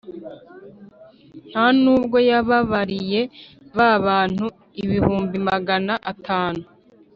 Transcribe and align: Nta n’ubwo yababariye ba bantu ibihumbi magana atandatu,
Nta 1.49 1.65
n’ubwo 1.81 2.17
yababariye 2.29 3.21
ba 3.77 3.91
bantu 4.05 4.45
ibihumbi 4.83 5.37
magana 5.49 5.93
atandatu, 6.11 6.67